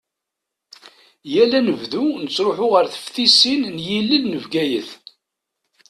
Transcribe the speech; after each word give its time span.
Yal 1.33 1.51
anebdu 1.59 2.03
nettruḥu 2.23 2.67
ɣer 2.73 2.85
teftisin 2.93 3.61
n 3.75 3.77
yilel 3.87 4.23
n 4.27 4.33
Bgayet. 4.43 4.89